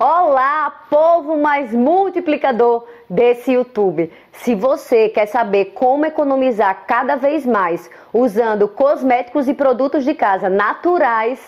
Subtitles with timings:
[0.00, 4.12] Olá, povo mais multiplicador desse YouTube.
[4.30, 10.48] Se você quer saber como economizar cada vez mais usando cosméticos e produtos de casa
[10.48, 11.40] naturais,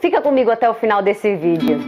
[0.00, 1.78] fica comigo até o final desse vídeo.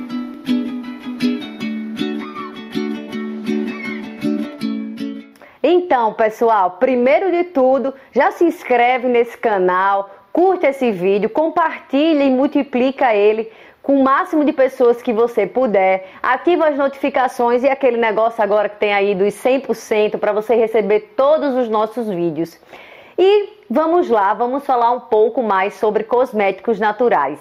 [5.61, 12.31] Então, pessoal, primeiro de tudo, já se inscreve nesse canal, curte esse vídeo, compartilha e
[12.31, 13.51] multiplica ele
[13.87, 16.09] com o máximo de pessoas que você puder.
[16.20, 21.12] Ativa as notificações e aquele negócio agora que tem aí dos 100% para você receber
[21.16, 22.58] todos os nossos vídeos.
[23.16, 27.38] E vamos lá, vamos falar um pouco mais sobre cosméticos naturais.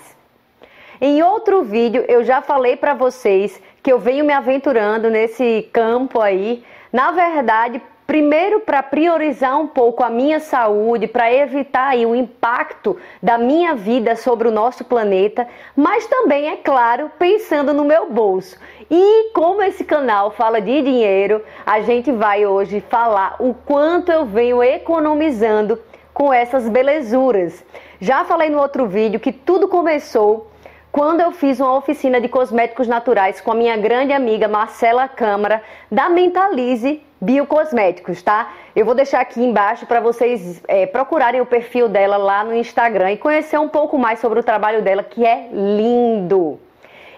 [1.01, 6.21] Em outro vídeo eu já falei para vocês que eu venho me aventurando nesse campo
[6.21, 6.63] aí.
[6.93, 12.97] Na verdade, Primeiro, para priorizar um pouco a minha saúde, para evitar aí, o impacto
[13.21, 18.59] da minha vida sobre o nosso planeta, mas também, é claro, pensando no meu bolso.
[18.91, 24.23] E como esse canal fala de dinheiro, a gente vai hoje falar o quanto eu
[24.23, 25.79] venho economizando
[26.13, 27.65] com essas belezuras.
[27.99, 30.51] Já falei no outro vídeo que tudo começou
[30.91, 35.61] quando eu fiz uma oficina de cosméticos naturais com a minha grande amiga Marcela Câmara,
[35.91, 38.53] da Mentalize Biocosméticos, tá?
[38.75, 43.13] Eu vou deixar aqui embaixo para vocês é, procurarem o perfil dela lá no Instagram
[43.13, 46.59] e conhecer um pouco mais sobre o trabalho dela, que é lindo.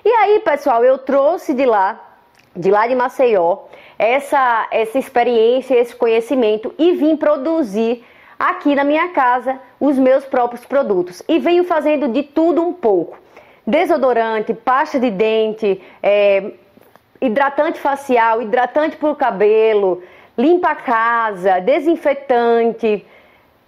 [0.06, 2.00] E aí, pessoal, eu trouxe de lá,
[2.56, 3.66] de lá de Maceió,
[4.00, 8.06] essa, essa experiência, esse conhecimento e vim produzir
[8.40, 11.22] aqui na minha casa os meus próprios produtos.
[11.28, 13.18] E venho fazendo de tudo um pouco
[13.68, 16.54] desodorante, pasta de dente, é,
[17.22, 20.04] hidratante facial, hidratante para o cabelo,
[20.38, 23.06] limpa a casa, desinfetante,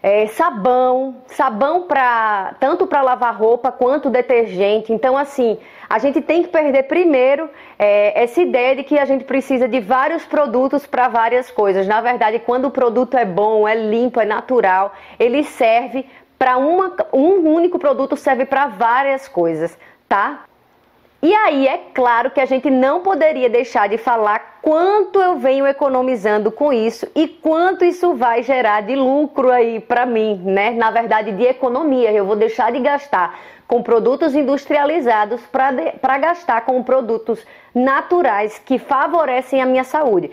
[0.02, 4.94] é, sabão, sabão para tanto para lavar roupa quanto detergente.
[4.94, 5.58] Então, assim,
[5.90, 9.80] a gente tem que perder primeiro é, essa ideia de que a gente precisa de
[9.80, 11.88] vários produtos para várias coisas.
[11.88, 16.06] Na verdade, quando o produto é bom, é limpo, é natural, ele serve
[16.38, 19.78] para um único produto serve para várias coisas
[20.10, 20.46] tá?
[21.22, 25.68] E aí é claro que a gente não poderia deixar de falar quanto eu venho
[25.68, 30.72] economizando com isso e quanto isso vai gerar de lucro aí para mim, né?
[30.72, 32.10] Na verdade, de economia.
[32.14, 33.38] Eu vou deixar de gastar
[33.68, 40.32] com produtos industrializados para gastar com produtos naturais que favorecem a minha saúde.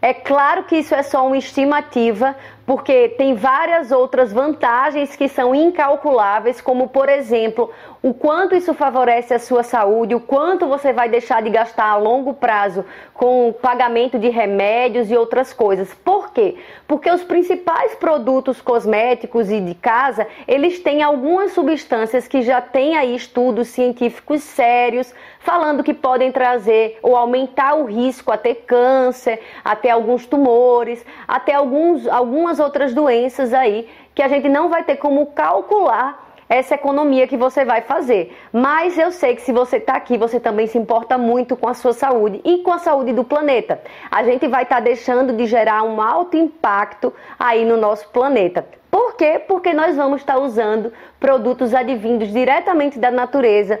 [0.00, 2.36] É claro que isso é só uma estimativa,
[2.66, 7.70] porque tem várias outras vantagens que são incalculáveis, como por exemplo,
[8.02, 11.96] o quanto isso favorece a sua saúde, o quanto você vai deixar de gastar a
[11.96, 15.94] longo prazo com o pagamento de remédios e outras coisas.
[15.94, 16.56] Por quê?
[16.86, 22.96] Porque os principais produtos cosméticos e de casa, eles têm algumas substâncias que já têm
[22.96, 25.14] aí estudos científicos sérios
[25.44, 31.54] falando que podem trazer ou aumentar o risco a ter câncer, até alguns tumores, até
[31.54, 37.26] alguns, algumas outras doenças aí que a gente não vai ter como calcular essa economia
[37.26, 38.36] que você vai fazer.
[38.52, 41.74] Mas eu sei que se você está aqui, você também se importa muito com a
[41.74, 43.80] sua saúde e com a saúde do planeta.
[44.10, 48.64] A gente vai estar tá deixando de gerar um alto impacto aí no nosso planeta.
[48.90, 49.42] Por quê?
[49.46, 53.80] Porque nós vamos estar tá usando produtos advindos diretamente da natureza,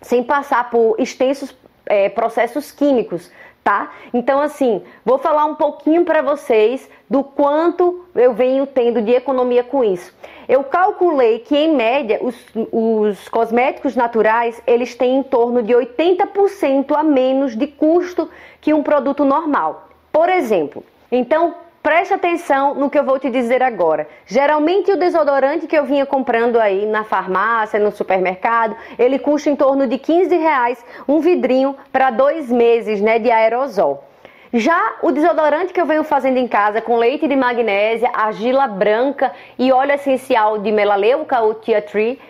[0.00, 1.54] sem passar por extensos
[1.86, 3.30] é, processos químicos
[3.62, 3.90] tá?
[4.12, 9.62] Então, assim, vou falar um pouquinho para vocês do quanto eu venho tendo de economia
[9.62, 10.14] com isso.
[10.48, 12.34] Eu calculei que, em média, os,
[12.72, 18.28] os cosméticos naturais, eles têm em torno de 80% a menos de custo
[18.60, 19.88] que um produto normal.
[20.10, 24.06] Por exemplo, então, Preste atenção no que eu vou te dizer agora.
[24.26, 29.56] Geralmente o desodorante que eu vinha comprando aí na farmácia, no supermercado, ele custa em
[29.56, 34.04] torno de 15 reais um vidrinho para dois meses né, de aerosol.
[34.52, 39.32] Já o desodorante que eu venho fazendo em casa com leite de magnésia, argila branca
[39.58, 42.20] e óleo essencial de melaleuca ou tea tree,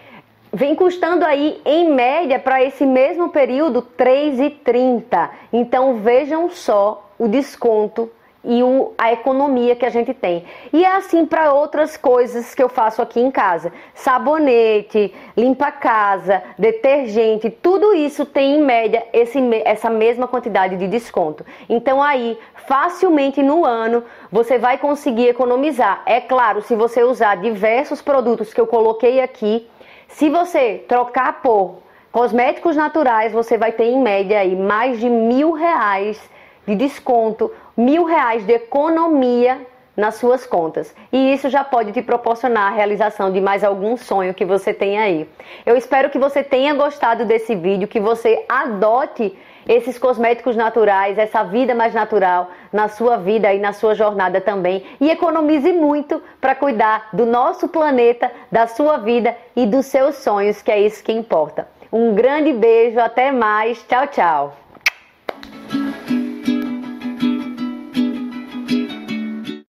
[0.53, 5.28] vem custando aí em média para esse mesmo período R$ 3,30.
[5.53, 8.08] Então vejam só o desconto
[8.42, 10.44] e o, a economia que a gente tem.
[10.72, 16.42] E é assim para outras coisas que eu faço aqui em casa: sabonete, limpa casa,
[16.58, 21.44] detergente, tudo isso tem em média esse, essa mesma quantidade de desconto.
[21.69, 26.02] Então aí, facilmente no ano, você vai conseguir economizar.
[26.06, 29.69] É claro, se você usar diversos produtos que eu coloquei aqui,
[30.08, 31.78] se você trocar por
[32.10, 36.20] cosméticos naturais, você vai ter em média aí mais de mil reais
[36.66, 40.94] de desconto mil reais de economia nas suas contas.
[41.12, 44.99] E isso já pode te proporcionar a realização de mais algum sonho que você tem
[44.99, 45.28] aí.
[45.67, 49.37] Eu espero que você tenha gostado desse vídeo, que você adote
[49.69, 54.84] esses cosméticos naturais, essa vida mais natural na sua vida e na sua jornada também.
[55.00, 60.62] E economize muito para cuidar do nosso planeta, da sua vida e dos seus sonhos,
[60.62, 61.69] que é isso que importa.
[61.93, 63.84] Um grande beijo, até mais.
[63.87, 64.56] Tchau, tchau.